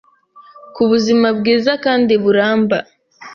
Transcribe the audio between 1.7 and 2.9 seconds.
kandi buramba